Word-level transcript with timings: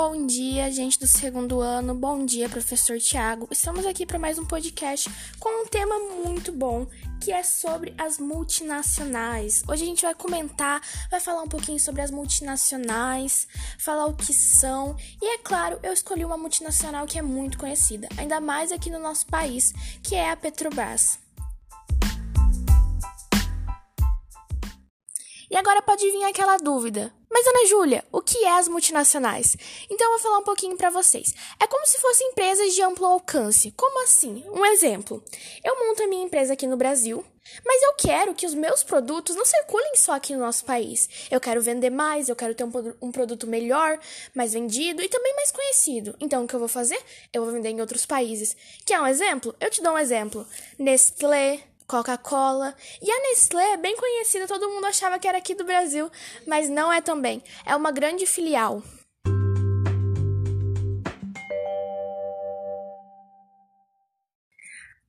Bom 0.00 0.26
dia, 0.26 0.70
gente 0.70 0.96
do 0.96 1.08
segundo 1.08 1.60
ano. 1.60 1.92
Bom 1.92 2.24
dia, 2.24 2.48
professor 2.48 3.00
Tiago. 3.00 3.48
Estamos 3.50 3.84
aqui 3.84 4.06
para 4.06 4.16
mais 4.16 4.38
um 4.38 4.44
podcast 4.44 5.10
com 5.40 5.64
um 5.64 5.66
tema 5.66 5.98
muito 6.24 6.52
bom, 6.52 6.86
que 7.20 7.32
é 7.32 7.42
sobre 7.42 7.92
as 7.98 8.16
multinacionais. 8.16 9.64
Hoje 9.66 9.82
a 9.82 9.86
gente 9.86 10.02
vai 10.02 10.14
comentar, 10.14 10.80
vai 11.10 11.18
falar 11.18 11.42
um 11.42 11.48
pouquinho 11.48 11.80
sobre 11.80 12.00
as 12.00 12.12
multinacionais, 12.12 13.48
falar 13.76 14.06
o 14.06 14.14
que 14.14 14.32
são. 14.32 14.96
E 15.20 15.34
é 15.34 15.38
claro, 15.38 15.80
eu 15.82 15.92
escolhi 15.92 16.24
uma 16.24 16.38
multinacional 16.38 17.04
que 17.04 17.18
é 17.18 17.22
muito 17.22 17.58
conhecida, 17.58 18.08
ainda 18.16 18.40
mais 18.40 18.70
aqui 18.70 18.90
no 18.90 19.00
nosso 19.00 19.26
país, 19.26 19.74
que 20.00 20.14
é 20.14 20.30
a 20.30 20.36
Petrobras. 20.36 21.18
Agora 25.58 25.82
pode 25.82 26.10
vir 26.10 26.24
aquela 26.24 26.56
dúvida. 26.56 27.12
Mas, 27.30 27.46
Ana 27.46 27.66
Júlia, 27.66 28.04
o 28.10 28.22
que 28.22 28.38
é 28.44 28.58
as 28.58 28.68
multinacionais? 28.68 29.56
Então, 29.90 30.06
eu 30.06 30.12
vou 30.12 30.20
falar 30.20 30.38
um 30.38 30.44
pouquinho 30.44 30.76
para 30.76 30.88
vocês. 30.88 31.34
É 31.60 31.66
como 31.66 31.86
se 31.86 32.00
fossem 32.00 32.28
empresas 32.28 32.74
de 32.74 32.82
amplo 32.82 33.04
alcance. 33.04 33.72
Como 33.76 34.02
assim? 34.02 34.44
Um 34.50 34.64
exemplo. 34.64 35.22
Eu 35.62 35.78
monto 35.78 36.02
a 36.02 36.06
minha 36.06 36.24
empresa 36.24 36.54
aqui 36.54 36.66
no 36.66 36.76
Brasil, 36.76 37.24
mas 37.64 37.82
eu 37.82 37.94
quero 37.94 38.34
que 38.34 38.46
os 38.46 38.54
meus 38.54 38.82
produtos 38.82 39.36
não 39.36 39.44
circulem 39.44 39.94
só 39.96 40.12
aqui 40.12 40.32
no 40.34 40.40
nosso 40.40 40.64
país. 40.64 41.08
Eu 41.30 41.40
quero 41.40 41.60
vender 41.60 41.90
mais, 41.90 42.28
eu 42.28 42.36
quero 42.36 42.54
ter 42.54 42.64
um, 42.64 42.72
um 43.02 43.12
produto 43.12 43.46
melhor, 43.46 43.98
mais 44.34 44.52
vendido 44.52 45.02
e 45.02 45.08
também 45.08 45.34
mais 45.34 45.50
conhecido. 45.50 46.14
Então, 46.20 46.44
o 46.44 46.48
que 46.48 46.54
eu 46.54 46.60
vou 46.60 46.68
fazer? 46.68 47.00
Eu 47.32 47.44
vou 47.44 47.52
vender 47.52 47.70
em 47.70 47.80
outros 47.80 48.06
países. 48.06 48.56
Quer 48.86 49.00
um 49.00 49.06
exemplo? 49.06 49.54
Eu 49.60 49.70
te 49.70 49.82
dou 49.82 49.92
um 49.92 49.98
exemplo. 49.98 50.46
Nestlé, 50.78 51.62
Coca-Cola. 51.88 52.74
E 53.00 53.10
a 53.10 53.22
Nestlé 53.22 53.72
é 53.72 53.76
bem 53.78 53.96
conhecida, 53.96 54.46
todo 54.46 54.68
mundo 54.68 54.84
achava 54.84 55.18
que 55.18 55.26
era 55.26 55.38
aqui 55.38 55.54
do 55.54 55.64
Brasil, 55.64 56.10
mas 56.46 56.68
não 56.68 56.92
é 56.92 57.00
também. 57.00 57.42
É 57.64 57.74
uma 57.74 57.90
grande 57.90 58.26
filial. 58.26 58.82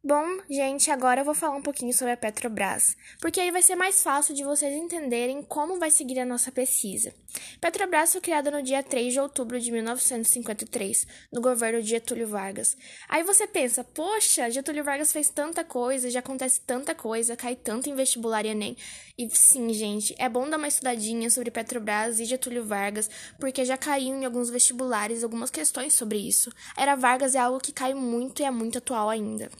Bom, 0.01 0.39
gente, 0.49 0.89
agora 0.89 1.19
eu 1.19 1.25
vou 1.25 1.35
falar 1.35 1.57
um 1.57 1.61
pouquinho 1.61 1.91
sobre 1.91 2.13
a 2.13 2.17
Petrobras, 2.17 2.95
porque 3.19 3.37
aí 3.37 3.51
vai 3.51 3.61
ser 3.61 3.75
mais 3.75 4.01
fácil 4.01 4.33
de 4.33 4.45
vocês 4.45 4.73
entenderem 4.73 5.43
como 5.43 5.77
vai 5.77 5.91
seguir 5.91 6.17
a 6.21 6.25
nossa 6.25 6.53
pesquisa. 6.53 7.13
Petrobras 7.59 8.13
foi 8.13 8.21
criada 8.21 8.49
no 8.49 8.63
dia 8.63 8.81
3 8.81 9.11
de 9.11 9.19
outubro 9.19 9.59
de 9.59 9.69
1953, 9.69 11.05
no 11.33 11.41
governo 11.41 11.81
de 11.81 11.89
Getúlio 11.89 12.29
Vargas. 12.29 12.77
Aí 13.09 13.23
você 13.23 13.45
pensa, 13.45 13.83
poxa, 13.83 14.49
Getúlio 14.49 14.85
Vargas 14.85 15.11
fez 15.11 15.29
tanta 15.29 15.65
coisa, 15.65 16.09
já 16.09 16.21
acontece 16.21 16.61
tanta 16.61 16.95
coisa, 16.95 17.35
cai 17.35 17.57
tanto 17.57 17.89
em 17.89 17.93
vestibular 17.93 18.45
e 18.45 18.49
Enem. 18.49 18.77
E 19.17 19.29
sim, 19.33 19.73
gente, 19.73 20.15
é 20.17 20.29
bom 20.29 20.49
dar 20.49 20.55
uma 20.55 20.69
estudadinha 20.69 21.29
sobre 21.29 21.51
Petrobras 21.51 22.21
e 22.21 22.25
Getúlio 22.25 22.63
Vargas, 22.63 23.09
porque 23.37 23.65
já 23.65 23.75
caiu 23.75 24.15
em 24.15 24.23
alguns 24.23 24.49
vestibulares 24.49 25.25
algumas 25.25 25.49
questões 25.49 25.93
sobre 25.93 26.19
isso. 26.19 26.49
Era 26.77 26.95
Vargas 26.95 27.35
é 27.35 27.39
algo 27.39 27.59
que 27.59 27.73
cai 27.73 27.93
muito 27.93 28.41
e 28.41 28.45
é 28.45 28.49
muito 28.49 28.77
atual 28.77 29.09
ainda. 29.09 29.51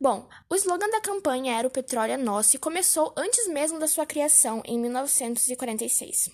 Bom, 0.00 0.28
o 0.50 0.54
slogan 0.56 0.90
da 0.90 1.00
campanha 1.00 1.56
era 1.56 1.68
o 1.68 1.70
petróleo 1.70 2.12
é 2.12 2.16
nosso 2.16 2.56
e 2.56 2.58
começou 2.58 3.14
antes 3.16 3.46
mesmo 3.48 3.78
da 3.78 3.86
sua 3.86 4.04
criação, 4.04 4.60
em 4.64 4.78
1946. 4.78 6.30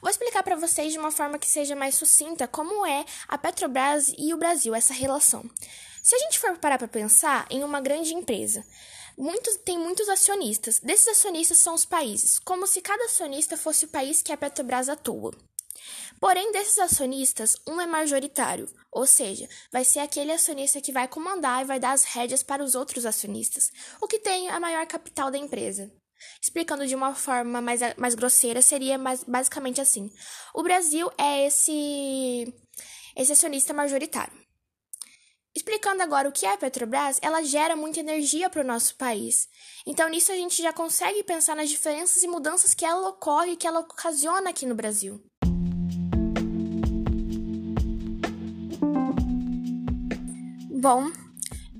Vou 0.00 0.10
explicar 0.10 0.42
para 0.42 0.56
vocês 0.56 0.92
de 0.92 0.98
uma 0.98 1.10
forma 1.10 1.38
que 1.38 1.46
seja 1.46 1.76
mais 1.76 1.94
sucinta 1.94 2.48
como 2.48 2.86
é 2.86 3.04
a 3.28 3.38
Petrobras 3.38 4.12
e 4.16 4.32
o 4.32 4.36
Brasil, 4.36 4.74
essa 4.74 4.94
relação. 4.94 5.48
Se 6.02 6.14
a 6.14 6.18
gente 6.18 6.38
for 6.38 6.56
parar 6.58 6.78
para 6.78 6.88
pensar 6.88 7.46
em 7.50 7.64
uma 7.64 7.80
grande 7.80 8.14
empresa, 8.14 8.64
muitos, 9.16 9.56
tem 9.56 9.78
muitos 9.78 10.08
acionistas. 10.08 10.78
Desses 10.78 11.08
acionistas 11.08 11.58
são 11.58 11.74
os 11.74 11.84
países, 11.84 12.38
como 12.38 12.66
se 12.66 12.80
cada 12.80 13.04
acionista 13.04 13.56
fosse 13.56 13.86
o 13.86 13.88
país 13.88 14.22
que 14.22 14.32
a 14.32 14.36
Petrobras 14.36 14.88
atua. 14.88 15.32
Porém, 16.20 16.50
desses 16.52 16.78
acionistas, 16.78 17.56
um 17.66 17.80
é 17.80 17.86
majoritário, 17.86 18.68
ou 18.90 19.06
seja, 19.06 19.48
vai 19.70 19.84
ser 19.84 20.00
aquele 20.00 20.32
acionista 20.32 20.80
que 20.80 20.92
vai 20.92 21.06
comandar 21.06 21.62
e 21.62 21.66
vai 21.66 21.78
dar 21.78 21.92
as 21.92 22.04
rédeas 22.04 22.42
para 22.42 22.64
os 22.64 22.74
outros 22.74 23.04
acionistas, 23.04 23.70
o 24.00 24.06
que 24.06 24.18
tem 24.18 24.48
a 24.48 24.58
maior 24.58 24.86
capital 24.86 25.30
da 25.30 25.38
empresa. 25.38 25.92
Explicando 26.40 26.86
de 26.86 26.94
uma 26.94 27.14
forma 27.14 27.60
mais, 27.60 27.80
mais 27.96 28.14
grosseira, 28.14 28.62
seria 28.62 28.96
mais, 28.96 29.22
basicamente 29.24 29.80
assim: 29.80 30.10
o 30.54 30.62
Brasil 30.62 31.10
é 31.18 31.46
esse, 31.46 32.54
esse 33.14 33.32
acionista 33.32 33.74
majoritário. 33.74 34.46
Explicando 35.56 36.02
agora 36.02 36.28
o 36.28 36.32
que 36.32 36.44
é 36.44 36.52
a 36.52 36.58
Petrobras, 36.58 37.18
ela 37.22 37.42
gera 37.42 37.74
muita 37.74 38.00
energia 38.00 38.50
para 38.50 38.60
o 38.60 38.66
nosso 38.66 38.94
país. 38.96 39.48
Então, 39.86 40.06
nisso 40.06 40.30
a 40.30 40.34
gente 40.34 40.62
já 40.62 40.70
consegue 40.70 41.22
pensar 41.22 41.56
nas 41.56 41.70
diferenças 41.70 42.22
e 42.22 42.28
mudanças 42.28 42.74
que 42.74 42.84
ela 42.84 43.08
ocorre 43.08 43.52
e 43.52 43.56
que 43.56 43.66
ela 43.66 43.80
ocasiona 43.80 44.50
aqui 44.50 44.66
no 44.66 44.74
Brasil. 44.74 45.18
Bom, 50.88 51.10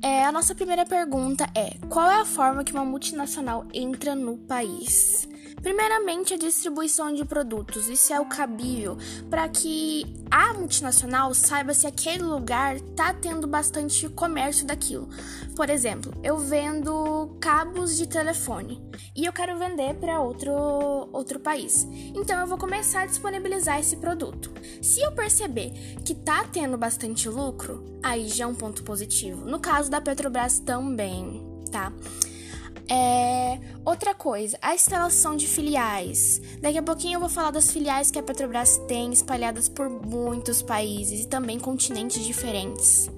é, 0.03 0.25
a 0.25 0.33
nossa 0.33 0.53
primeira 0.53 0.85
pergunta 0.85 1.49
é: 1.55 1.77
qual 1.89 2.11
é 2.11 2.21
a 2.23 2.25
forma 2.25 2.65
que 2.65 2.73
uma 2.73 2.85
multinacional 2.85 3.65
entra 3.73 4.17
no 4.17 4.37
país? 4.37 5.29
Primeiramente, 5.67 6.33
a 6.33 6.37
distribuição 6.37 7.13
de 7.13 7.25
produtos. 7.25 7.89
Isso 7.89 8.13
é 8.13 8.21
o 8.21 8.25
cabível 8.27 8.97
para 9.29 9.49
que 9.49 10.07
a 10.31 10.53
multinacional 10.53 11.35
saiba 11.35 11.75
se 11.75 11.89
aquele 11.89 12.23
lugar 12.23 12.77
está 12.77 13.13
tendo 13.13 13.49
bastante 13.49 14.09
comércio 14.11 14.65
daquilo. 14.65 15.09
Por 15.57 15.69
exemplo, 15.69 16.15
eu 16.23 16.39
vendo 16.39 17.37
cabos 17.41 17.97
de 17.97 18.07
telefone 18.07 18.81
e 19.17 19.25
eu 19.25 19.33
quero 19.33 19.59
vender 19.59 19.95
para 19.95 20.21
outro, 20.21 20.53
outro 21.13 21.41
país. 21.41 21.85
Então 22.15 22.39
eu 22.39 22.47
vou 22.47 22.59
começar 22.59 23.01
a 23.01 23.07
disponibilizar 23.07 23.81
esse 23.81 23.97
produto. 23.97 24.53
Se 24.81 25.01
eu 25.01 25.11
perceber 25.17 25.73
que 26.05 26.13
está 26.13 26.45
tendo 26.45 26.79
bastante 26.79 27.29
lucro, 27.29 27.99
aí 28.05 28.29
já 28.29 28.45
é 28.45 28.47
um 28.47 28.55
ponto 28.55 28.85
positivo. 28.85 29.45
No 29.45 29.59
caso 29.59 29.91
da 29.91 30.01
Petrobras 30.01 30.61
também, 30.61 31.45
tá? 31.73 31.93
É, 32.89 33.36
outra 33.85 34.15
coisa, 34.15 34.59
a 34.61 34.75
instalação 34.75 35.37
de 35.37 35.47
filiais. 35.47 36.41
Daqui 36.61 36.79
a 36.79 36.83
pouquinho 36.83 37.17
eu 37.17 37.21
vou 37.21 37.29
falar 37.29 37.51
das 37.51 37.71
filiais 37.71 38.11
que 38.11 38.19
a 38.19 38.23
Petrobras 38.23 38.79
tem 38.89 39.13
espalhadas 39.13 39.69
por 39.69 39.89
muitos 39.89 40.63
países 40.63 41.25
e 41.25 41.29
também 41.29 41.59
continentes 41.59 42.25
diferentes. 42.25 43.11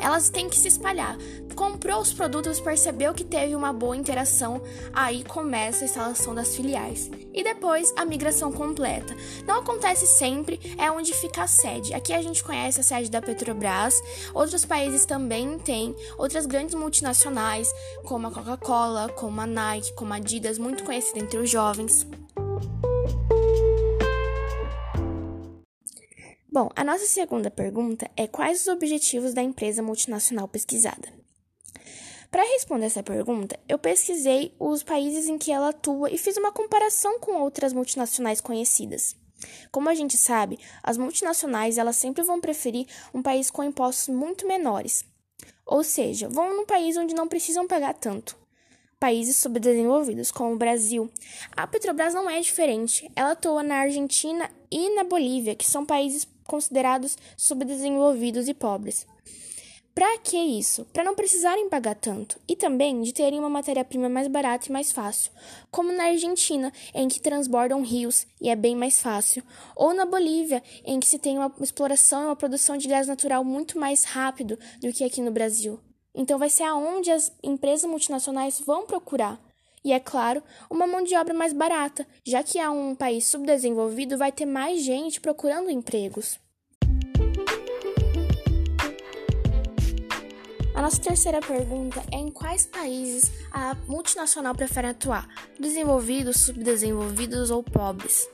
Elas 0.00 0.30
têm 0.30 0.48
que 0.48 0.56
se 0.56 0.68
espalhar. 0.68 1.16
Comprou 1.58 2.00
os 2.00 2.12
produtos, 2.12 2.60
percebeu 2.60 3.12
que 3.12 3.24
teve 3.24 3.56
uma 3.56 3.72
boa 3.72 3.96
interação, 3.96 4.62
aí 4.92 5.24
começa 5.24 5.82
a 5.82 5.86
instalação 5.86 6.32
das 6.32 6.54
filiais. 6.54 7.10
E 7.34 7.42
depois 7.42 7.92
a 7.96 8.04
migração 8.04 8.52
completa. 8.52 9.12
Não 9.44 9.58
acontece 9.58 10.06
sempre, 10.06 10.60
é 10.78 10.88
onde 10.88 11.12
fica 11.12 11.42
a 11.42 11.48
sede. 11.48 11.92
Aqui 11.94 12.12
a 12.12 12.22
gente 12.22 12.44
conhece 12.44 12.78
a 12.78 12.84
sede 12.84 13.10
da 13.10 13.20
Petrobras, 13.20 14.00
outros 14.32 14.64
países 14.64 15.04
também 15.04 15.58
têm, 15.58 15.96
outras 16.16 16.46
grandes 16.46 16.76
multinacionais, 16.76 17.68
como 18.04 18.28
a 18.28 18.30
Coca-Cola, 18.30 19.08
como 19.08 19.40
a 19.40 19.46
Nike, 19.46 19.92
como 19.94 20.12
a 20.12 20.16
Adidas, 20.18 20.58
muito 20.58 20.84
conhecida 20.84 21.18
entre 21.18 21.38
os 21.40 21.50
jovens. 21.50 22.06
Bom, 26.48 26.70
a 26.76 26.84
nossa 26.84 27.06
segunda 27.06 27.50
pergunta 27.50 28.08
é 28.16 28.28
quais 28.28 28.60
os 28.60 28.68
objetivos 28.68 29.34
da 29.34 29.42
empresa 29.42 29.82
multinacional 29.82 30.46
pesquisada? 30.46 31.18
Para 32.30 32.42
responder 32.42 32.86
essa 32.86 33.02
pergunta, 33.02 33.58
eu 33.66 33.78
pesquisei 33.78 34.54
os 34.58 34.82
países 34.82 35.28
em 35.28 35.38
que 35.38 35.50
ela 35.50 35.70
atua 35.70 36.10
e 36.10 36.18
fiz 36.18 36.36
uma 36.36 36.52
comparação 36.52 37.18
com 37.18 37.40
outras 37.40 37.72
multinacionais 37.72 38.40
conhecidas. 38.40 39.16
Como 39.70 39.88
a 39.88 39.94
gente 39.94 40.16
sabe, 40.16 40.58
as 40.82 40.98
multinacionais 40.98 41.78
elas 41.78 41.96
sempre 41.96 42.22
vão 42.22 42.40
preferir 42.40 42.86
um 43.14 43.22
país 43.22 43.50
com 43.50 43.62
impostos 43.62 44.08
muito 44.08 44.46
menores, 44.46 45.06
ou 45.64 45.82
seja, 45.82 46.28
vão 46.28 46.54
num 46.54 46.66
país 46.66 46.96
onde 46.98 47.14
não 47.14 47.28
precisam 47.28 47.66
pagar 47.66 47.94
tanto. 47.94 48.36
Países 49.00 49.36
subdesenvolvidos, 49.36 50.32
como 50.32 50.54
o 50.54 50.58
Brasil. 50.58 51.08
A 51.52 51.68
Petrobras 51.68 52.14
não 52.14 52.28
é 52.28 52.40
diferente. 52.40 53.08
Ela 53.14 53.30
atua 53.30 53.62
na 53.62 53.76
Argentina 53.76 54.50
e 54.72 54.92
na 54.96 55.04
Bolívia, 55.04 55.54
que 55.54 55.64
são 55.64 55.86
países 55.86 56.26
considerados 56.44 57.16
subdesenvolvidos 57.36 58.48
e 58.48 58.54
pobres. 58.54 59.06
Para 59.98 60.16
que 60.18 60.36
isso? 60.36 60.84
Para 60.92 61.02
não 61.02 61.16
precisarem 61.16 61.68
pagar 61.68 61.96
tanto 61.96 62.38
e 62.46 62.54
também 62.54 63.02
de 63.02 63.12
terem 63.12 63.40
uma 63.40 63.50
matéria-prima 63.50 64.08
mais 64.08 64.28
barata 64.28 64.68
e 64.68 64.72
mais 64.72 64.92
fácil, 64.92 65.32
como 65.72 65.90
na 65.90 66.04
Argentina, 66.04 66.72
em 66.94 67.08
que 67.08 67.20
transbordam 67.20 67.82
rios 67.82 68.24
e 68.40 68.48
é 68.48 68.54
bem 68.54 68.76
mais 68.76 69.02
fácil, 69.02 69.42
ou 69.74 69.92
na 69.92 70.06
Bolívia, 70.06 70.62
em 70.84 71.00
que 71.00 71.06
se 71.08 71.18
tem 71.18 71.36
uma 71.36 71.52
exploração 71.60 72.22
e 72.22 72.24
uma 72.26 72.36
produção 72.36 72.76
de 72.76 72.86
gás 72.86 73.08
natural 73.08 73.42
muito 73.42 73.76
mais 73.76 74.04
rápido 74.04 74.56
do 74.80 74.92
que 74.92 75.02
aqui 75.02 75.20
no 75.20 75.32
Brasil. 75.32 75.80
Então 76.14 76.38
vai 76.38 76.48
ser 76.48 76.62
aonde 76.62 77.10
as 77.10 77.32
empresas 77.42 77.90
multinacionais 77.90 78.60
vão 78.60 78.86
procurar. 78.86 79.36
E 79.84 79.92
é 79.92 79.98
claro, 79.98 80.44
uma 80.70 80.86
mão 80.86 81.02
de 81.02 81.16
obra 81.16 81.34
mais 81.34 81.52
barata, 81.52 82.06
já 82.24 82.40
que 82.44 82.60
há 82.60 82.70
um 82.70 82.94
país 82.94 83.26
subdesenvolvido 83.26 84.16
vai 84.16 84.30
ter 84.30 84.46
mais 84.46 84.80
gente 84.80 85.20
procurando 85.20 85.68
empregos. 85.68 86.38
A 90.78 90.80
nossa 90.80 91.00
terceira 91.00 91.40
pergunta 91.40 92.00
é 92.12 92.18
em 92.18 92.30
quais 92.30 92.64
países 92.64 93.32
a 93.50 93.74
multinacional 93.88 94.54
prefere 94.54 94.86
atuar? 94.86 95.28
Desenvolvidos, 95.58 96.42
subdesenvolvidos 96.42 97.50
ou 97.50 97.64
pobres? 97.64 98.30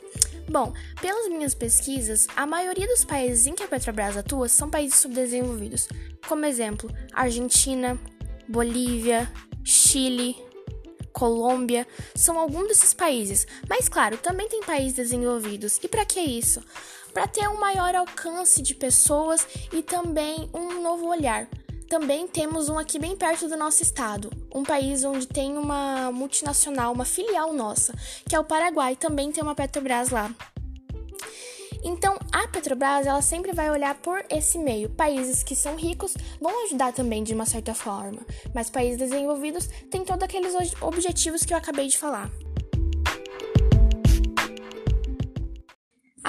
Bom, 0.47 0.75
pelas 1.01 1.27
minhas 1.31 1.55
pesquisas, 1.55 2.27
a 2.37 2.45
maioria 2.45 2.87
dos 2.87 3.03
países 3.03 3.47
em 3.47 3.55
que 3.55 3.63
a 3.63 3.67
Petrobras 3.67 4.15
atua 4.15 4.47
são 4.47 4.69
países 4.69 4.99
subdesenvolvidos, 4.99 5.89
como 6.29 6.45
exemplo, 6.45 6.91
Argentina, 7.15 7.99
Bolívia, 8.47 9.33
Chile, 9.65 10.37
Colômbia, 11.15 11.87
são 12.15 12.39
alguns 12.39 12.69
desses 12.69 12.93
países. 12.93 13.47
Mas 13.67 13.89
claro, 13.89 14.19
também 14.19 14.51
tem 14.51 14.63
países 14.63 14.93
desenvolvidos. 14.93 15.81
E 15.83 15.89
para 15.89 16.05
que 16.05 16.21
isso? 16.21 16.63
Para 17.15 17.27
ter 17.27 17.49
um 17.49 17.59
maior 17.59 17.95
alcance 17.95 18.61
de 18.61 18.75
pessoas 18.75 19.47
e 19.73 19.83
também 19.83 20.51
um 20.53 20.83
novo 20.83 21.07
olhar. 21.07 21.49
Também 21.89 22.27
temos 22.27 22.69
um 22.69 22.79
aqui 22.79 22.99
bem 22.99 23.15
perto 23.15 23.49
do 23.49 23.57
nosso 23.57 23.83
estado, 23.83 24.31
um 24.55 24.63
país 24.63 25.05
onde 25.05 25.27
tem 25.27 25.57
uma 25.57 26.11
multinacional, 26.11 26.93
uma 26.93 27.05
filial 27.05 27.53
nossa, 27.53 27.95
que 28.29 28.35
é 28.35 28.41
o 28.41 28.45
Paraguai, 28.45 28.97
também 28.97 29.31
tem 29.31 29.43
uma 29.43 29.55
Petrobras 29.55 30.11
lá. 30.11 30.35
Então, 31.85 32.19
a 32.33 32.49
Petrobras, 32.49 33.07
ela 33.07 33.21
sempre 33.21 33.53
vai 33.53 33.71
olhar 33.71 33.95
por 33.97 34.25
esse 34.31 34.57
meio. 34.57 34.89
Países 34.89 35.43
que 35.43 35.55
são 35.55 35.77
ricos 35.77 36.15
vão 36.41 36.65
ajudar 36.65 36.95
também 36.95 37.23
de 37.23 37.35
uma 37.35 37.45
certa 37.45 37.75
forma, 37.75 38.25
mas 38.55 38.71
países 38.71 38.97
desenvolvidos 38.97 39.69
têm 39.91 40.03
todos 40.03 40.23
aqueles 40.23 40.55
objetivos 40.81 41.45
que 41.45 41.53
eu 41.53 41.59
acabei 41.59 41.87
de 41.87 41.99
falar. 41.99 42.31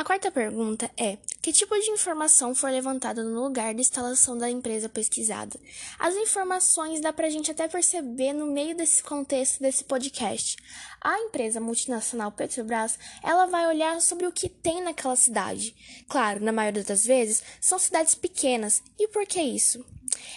Quarta 0.05 0.29
pergunta 0.29 0.89
é: 0.95 1.17
que 1.41 1.51
tipo 1.51 1.77
de 1.79 1.89
informação 1.89 2.53
foi 2.53 2.71
levantada 2.71 3.23
no 3.23 3.43
lugar 3.43 3.73
de 3.73 3.81
instalação 3.81 4.37
da 4.37 4.47
empresa 4.47 4.87
pesquisada? 4.87 5.59
As 5.97 6.15
informações 6.15 7.01
dá 7.01 7.11
pra 7.11 7.29
gente 7.29 7.49
até 7.49 7.67
perceber 7.67 8.31
no 8.31 8.45
meio 8.45 8.75
desse 8.75 9.01
contexto 9.01 9.59
desse 9.59 9.83
podcast. 9.83 10.57
A 11.01 11.19
empresa 11.21 11.59
multinacional 11.59 12.31
Petrobras, 12.31 12.99
ela 13.23 13.47
vai 13.47 13.65
olhar 13.65 13.99
sobre 13.99 14.27
o 14.27 14.31
que 14.31 14.47
tem 14.47 14.83
naquela 14.83 15.15
cidade. 15.15 15.75
Claro, 16.07 16.43
na 16.43 16.51
maioria 16.51 16.83
das 16.83 17.03
vezes, 17.03 17.41
são 17.59 17.79
cidades 17.79 18.13
pequenas. 18.13 18.83
E 18.99 19.07
por 19.07 19.25
que 19.25 19.41
isso? 19.41 19.83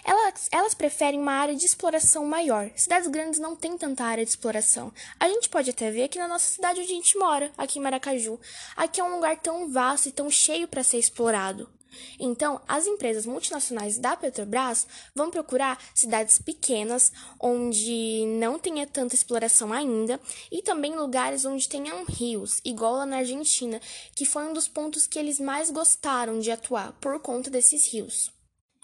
Elas, 0.05 0.49
elas 0.51 0.75
preferem 0.75 1.21
uma 1.21 1.33
área 1.33 1.55
de 1.55 1.65
exploração 1.65 2.25
maior. 2.25 2.71
Cidades 2.77 3.09
grandes 3.09 3.39
não 3.39 3.57
têm 3.57 3.77
tanta 3.77 4.05
área 4.05 4.25
de 4.25 4.31
exploração. 4.31 4.93
A 5.19 5.29
gente 5.29 5.49
pode 5.49 5.71
até 5.71 5.91
ver 5.91 6.05
aqui 6.05 6.19
na 6.19 6.29
nossa 6.29 6.47
cidade 6.47 6.81
onde 6.81 6.93
a 6.93 6.95
gente 6.95 7.19
mora, 7.19 7.53
aqui 7.57 7.79
em 7.79 7.83
Maracaju. 7.83 8.39
Aqui 8.77 9.01
é 9.01 9.05
um 9.05 9.15
lugar 9.17 9.39
tão 9.39 9.71
vasto 9.71 10.09
e 10.09 10.13
tão 10.13 10.31
cheio 10.31 10.69
para 10.69 10.83
ser 10.83 10.99
explorado. 10.99 11.69
Então, 12.19 12.61
as 12.67 12.87
empresas 12.87 13.27
multinacionais 13.27 13.99
da 13.99 14.17
Petrobras 14.17 14.87
vão 15.15 15.31
procurar 15.31 15.79
cidades 15.95 16.39
pequenas, 16.39 17.13
onde 17.41 18.25
não 18.39 18.59
tenha 18.59 18.87
tanta 18.87 19.15
exploração 19.15 19.73
ainda, 19.73 20.21
e 20.51 20.63
também 20.63 20.97
lugares 20.97 21.45
onde 21.45 21.69
tenham 21.69 22.05
rios, 22.05 22.61
igual 22.65 22.95
lá 22.95 23.07
na 23.07 23.19
Argentina, 23.19 23.81
que 24.15 24.25
foi 24.25 24.45
um 24.45 24.53
dos 24.53 24.69
pontos 24.69 25.07
que 25.07 25.19
eles 25.19 25.41
mais 25.41 25.71
gostaram 25.71 26.39
de 26.39 26.51
atuar 26.51 26.93
por 27.01 27.19
conta 27.21 27.51
desses 27.51 27.93
rios. 27.93 28.38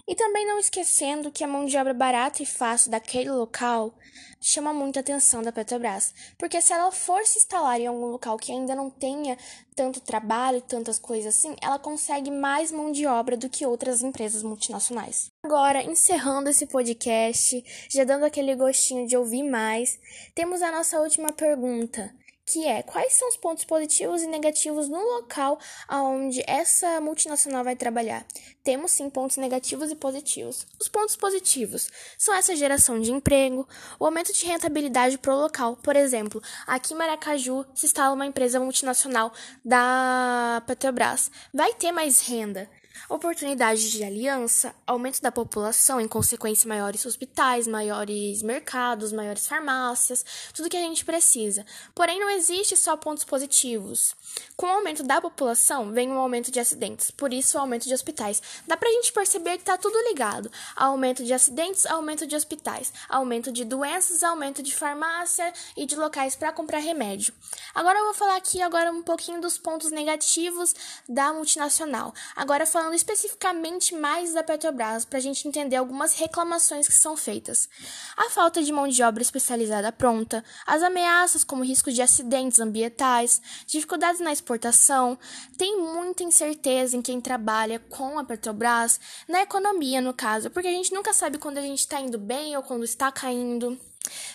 E 0.07 0.15
também 0.15 0.45
não 0.45 0.59
esquecendo 0.59 1.31
que 1.31 1.43
a 1.43 1.47
mão 1.47 1.65
de 1.65 1.75
obra 1.77 1.93
barata 1.93 2.43
e 2.43 2.45
fácil 2.45 2.91
daquele 2.91 3.31
local 3.31 3.93
chama 4.39 4.71
muito 4.71 4.97
a 4.97 4.99
atenção 4.99 5.41
da 5.41 5.51
Petrobras, 5.51 6.13
porque 6.37 6.61
se 6.61 6.71
ela 6.71 6.91
for 6.91 7.25
se 7.25 7.39
instalar 7.39 7.81
em 7.81 7.87
algum 7.87 8.05
local 8.05 8.37
que 8.37 8.51
ainda 8.51 8.75
não 8.75 8.91
tenha 8.91 9.35
tanto 9.75 9.99
trabalho, 9.99 10.61
tantas 10.61 10.99
coisas 10.99 11.35
assim, 11.35 11.55
ela 11.59 11.79
consegue 11.79 12.29
mais 12.29 12.71
mão 12.71 12.91
de 12.91 13.07
obra 13.07 13.35
do 13.35 13.49
que 13.49 13.65
outras 13.65 14.03
empresas 14.03 14.43
multinacionais. 14.43 15.31
Agora, 15.43 15.83
encerrando 15.83 16.49
esse 16.51 16.67
podcast, 16.67 17.63
já 17.89 18.03
dando 18.03 18.25
aquele 18.25 18.55
gostinho 18.55 19.07
de 19.07 19.17
ouvir 19.17 19.41
mais, 19.41 19.99
temos 20.35 20.61
a 20.61 20.71
nossa 20.71 20.99
última 20.99 21.31
pergunta 21.31 22.13
que 22.45 22.65
é 22.65 22.83
quais 22.83 23.13
são 23.13 23.27
os 23.27 23.37
pontos 23.37 23.65
positivos 23.65 24.21
e 24.21 24.27
negativos 24.27 24.87
no 24.87 24.99
local 24.99 25.59
onde 25.89 26.43
essa 26.45 27.01
multinacional 27.01 27.63
vai 27.63 27.75
trabalhar. 27.75 28.25
Temos 28.63 28.91
sim 28.91 29.09
pontos 29.09 29.37
negativos 29.37 29.91
e 29.91 29.95
positivos. 29.95 30.67
Os 30.79 30.87
pontos 30.87 31.15
positivos 31.15 31.89
são 32.17 32.33
essa 32.33 32.55
geração 32.55 32.99
de 32.99 33.11
emprego, 33.11 33.67
o 33.99 34.05
aumento 34.05 34.31
de 34.31 34.45
rentabilidade 34.45 35.17
para 35.17 35.33
o 35.33 35.39
local. 35.39 35.75
Por 35.77 35.95
exemplo, 35.95 36.41
aqui 36.67 36.93
em 36.93 36.97
Maracaju 36.97 37.65
se 37.73 37.87
instala 37.87 38.13
uma 38.13 38.25
empresa 38.25 38.59
multinacional 38.59 39.33
da 39.63 40.61
Petrobras. 40.67 41.31
Vai 41.53 41.73
ter 41.73 41.91
mais 41.91 42.21
renda 42.21 42.69
oportunidades 43.09 43.91
de 43.91 44.03
aliança, 44.03 44.73
aumento 44.85 45.21
da 45.21 45.31
população, 45.31 45.99
em 45.99 46.07
consequência, 46.07 46.67
maiores 46.67 47.05
hospitais, 47.05 47.67
maiores 47.67 48.41
mercados, 48.41 49.11
maiores 49.11 49.47
farmácias, 49.47 50.25
tudo 50.53 50.69
que 50.69 50.77
a 50.77 50.81
gente 50.81 51.05
precisa. 51.05 51.65
Porém, 51.93 52.19
não 52.19 52.29
existe 52.29 52.75
só 52.75 52.95
pontos 52.97 53.23
positivos. 53.23 54.15
Com 54.55 54.67
o 54.67 54.69
aumento 54.69 55.03
da 55.03 55.21
população, 55.21 55.91
vem 55.91 56.09
um 56.09 56.17
aumento 56.17 56.51
de 56.51 56.59
acidentes, 56.59 57.11
por 57.11 57.33
isso 57.33 57.57
o 57.57 57.61
aumento 57.61 57.87
de 57.87 57.93
hospitais. 57.93 58.41
Dá 58.67 58.77
pra 58.77 58.89
gente 58.89 59.11
perceber 59.13 59.57
que 59.57 59.63
tá 59.63 59.77
tudo 59.77 59.97
ligado. 60.09 60.51
Aumento 60.75 61.23
de 61.23 61.33
acidentes, 61.33 61.85
aumento 61.85 62.25
de 62.25 62.35
hospitais, 62.35 62.93
aumento 63.09 63.51
de 63.51 63.63
doenças, 63.65 64.23
aumento 64.23 64.61
de 64.61 64.73
farmácia 64.73 65.53
e 65.75 65.85
de 65.85 65.95
locais 65.95 66.35
para 66.35 66.51
comprar 66.51 66.79
remédio. 66.79 67.33
Agora 67.73 67.99
eu 67.99 68.05
vou 68.05 68.13
falar 68.13 68.35
aqui 68.37 68.61
agora 68.61 68.91
um 68.91 69.03
pouquinho 69.03 69.41
dos 69.41 69.57
pontos 69.57 69.91
negativos 69.91 70.73
da 71.07 71.33
multinacional. 71.33 72.13
Agora 72.35 72.65
falando 72.65 72.84
falando 72.85 72.97
especificamente 72.97 73.95
mais 73.95 74.35
da 74.35 74.43
Petrobras 74.43 75.05
para 75.05 75.17
a 75.17 75.21
gente 75.21 75.47
entender 75.47 75.75
algumas 75.75 76.13
reclamações 76.13 76.87
que 76.87 76.93
são 76.93 77.17
feitas. 77.17 77.67
A 78.15 78.29
falta 78.29 78.61
de 78.61 78.71
mão 78.71 78.87
de 78.87 79.01
obra 79.01 79.23
especializada 79.23 79.91
pronta, 79.91 80.43
as 80.67 80.83
ameaças 80.83 81.43
como 81.43 81.63
risco 81.63 81.91
de 81.91 82.03
acidentes 82.03 82.59
ambientais, 82.59 83.41
dificuldades 83.65 84.21
na 84.21 84.31
exportação, 84.31 85.17
tem 85.57 85.75
muita 85.79 86.21
incerteza 86.21 86.95
em 86.95 87.01
quem 87.01 87.19
trabalha 87.19 87.79
com 87.79 88.19
a 88.19 88.23
Petrobras, 88.23 88.99
na 89.27 89.41
economia 89.41 89.99
no 89.99 90.13
caso, 90.13 90.51
porque 90.51 90.67
a 90.67 90.71
gente 90.71 90.93
nunca 90.93 91.11
sabe 91.11 91.39
quando 91.39 91.57
a 91.57 91.61
gente 91.61 91.79
está 91.79 91.99
indo 91.99 92.19
bem 92.19 92.55
ou 92.55 92.61
quando 92.61 92.83
está 92.83 93.11
caindo. 93.11 93.79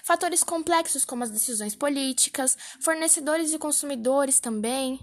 Fatores 0.02 0.43
complexos 0.43 1.05
como 1.05 1.23
as 1.23 1.31
decisões 1.31 1.76
políticas, 1.76 2.58
fornecedores 2.81 3.52
e 3.52 3.58
consumidores 3.58 4.41
também. 4.41 4.99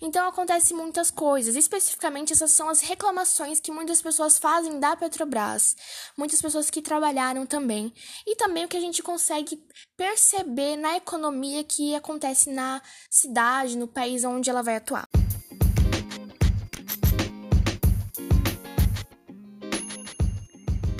Então 0.00 0.28
acontece 0.28 0.74
muitas 0.74 1.10
coisas, 1.10 1.56
especificamente 1.56 2.32
essas 2.32 2.50
são 2.50 2.68
as 2.68 2.80
reclamações 2.80 3.60
que 3.60 3.72
muitas 3.72 4.02
pessoas 4.02 4.38
fazem 4.38 4.78
da 4.78 4.96
Petrobras, 4.96 5.76
muitas 6.16 6.40
pessoas 6.40 6.70
que 6.70 6.82
trabalharam 6.82 7.46
também, 7.46 7.92
e 8.26 8.36
também 8.36 8.64
o 8.64 8.68
que 8.68 8.76
a 8.76 8.80
gente 8.80 9.02
consegue 9.02 9.62
perceber 9.96 10.76
na 10.76 10.96
economia 10.96 11.64
que 11.64 11.94
acontece 11.94 12.50
na 12.50 12.82
cidade, 13.10 13.76
no 13.76 13.88
país 13.88 14.24
onde 14.24 14.50
ela 14.50 14.62
vai 14.62 14.76
atuar. 14.76 15.08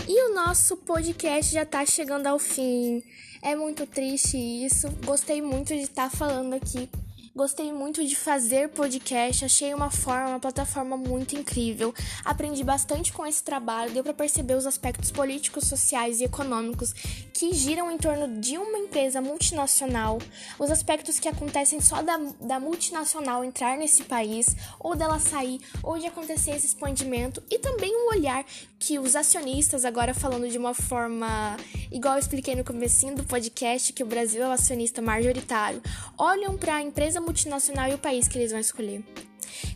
E 0.08 0.30
o 0.30 0.34
nosso 0.34 0.76
podcast 0.78 1.52
já 1.52 1.64
está 1.64 1.84
chegando 1.84 2.28
ao 2.28 2.38
fim. 2.38 3.02
É 3.42 3.54
muito 3.54 3.86
triste 3.86 4.38
isso. 4.38 4.88
Gostei 5.04 5.42
muito 5.42 5.74
de 5.74 5.82
estar 5.82 6.08
tá 6.08 6.16
falando 6.16 6.54
aqui 6.54 6.88
Gostei 7.36 7.70
muito 7.70 8.02
de 8.02 8.16
fazer 8.16 8.70
podcast, 8.70 9.44
achei 9.44 9.74
uma 9.74 9.90
forma, 9.90 10.30
uma 10.30 10.40
plataforma 10.40 10.96
muito 10.96 11.36
incrível. 11.36 11.94
Aprendi 12.24 12.64
bastante 12.64 13.12
com 13.12 13.26
esse 13.26 13.44
trabalho, 13.44 13.92
deu 13.92 14.02
para 14.02 14.14
perceber 14.14 14.54
os 14.54 14.64
aspectos 14.64 15.10
políticos, 15.10 15.66
sociais 15.66 16.18
e 16.18 16.24
econômicos 16.24 16.94
que 17.34 17.52
giram 17.52 17.90
em 17.90 17.98
torno 17.98 18.40
de 18.40 18.56
uma 18.56 18.78
empresa 18.78 19.20
multinacional, 19.20 20.16
os 20.58 20.70
aspectos 20.70 21.18
que 21.18 21.28
acontecem 21.28 21.78
só 21.78 22.00
da, 22.00 22.16
da 22.40 22.58
multinacional 22.58 23.44
entrar 23.44 23.76
nesse 23.76 24.04
país, 24.04 24.56
ou 24.80 24.96
dela 24.96 25.18
sair, 25.18 25.60
ou 25.82 25.98
de 25.98 26.06
acontecer 26.06 26.52
esse 26.52 26.68
expandimento, 26.68 27.42
e 27.50 27.58
também 27.58 27.94
o 27.94 28.06
um 28.06 28.16
olhar 28.16 28.46
que 28.78 28.98
os 28.98 29.14
acionistas, 29.14 29.84
agora 29.84 30.14
falando 30.14 30.48
de 30.48 30.56
uma 30.56 30.72
forma 30.72 31.58
igual 31.90 32.14
eu 32.14 32.20
expliquei 32.20 32.54
no 32.54 32.64
comecinho 32.64 33.14
do 33.14 33.24
podcast, 33.24 33.92
que 33.92 34.02
o 34.02 34.06
Brasil 34.06 34.42
é 34.42 34.48
o 34.48 34.52
acionista 34.52 35.02
majoritário, 35.02 35.82
olham 36.16 36.56
para 36.56 36.76
a 36.76 36.82
empresa 36.82 37.20
multinacional 37.26 37.90
e 37.90 37.94
o 37.94 37.98
país 37.98 38.26
que 38.26 38.38
eles 38.38 38.52
vão 38.52 38.60
escolher. 38.60 39.04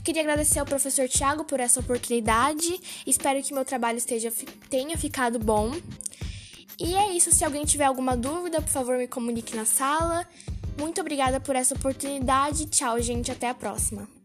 Queria 0.04 0.22
agradecer 0.22 0.58
ao 0.58 0.66
professor 0.66 1.08
Tiago 1.08 1.44
por 1.44 1.60
essa 1.60 1.80
oportunidade. 1.80 2.80
Espero 3.06 3.42
que 3.42 3.52
meu 3.52 3.64
trabalho 3.64 3.98
esteja, 3.98 4.32
tenha 4.68 4.96
ficado 4.96 5.38
bom. 5.38 5.72
E 6.78 6.94
é 6.94 7.12
isso. 7.12 7.30
Se 7.32 7.44
alguém 7.44 7.64
tiver 7.64 7.84
alguma 7.84 8.16
dúvida, 8.16 8.62
por 8.62 8.70
favor, 8.70 8.96
me 8.96 9.06
comunique 9.06 9.54
na 9.54 9.64
sala. 9.64 10.26
Muito 10.78 11.00
obrigada 11.00 11.38
por 11.40 11.54
essa 11.56 11.74
oportunidade. 11.74 12.66
Tchau, 12.66 13.00
gente. 13.00 13.30
Até 13.30 13.48
a 13.48 13.54
próxima. 13.54 14.19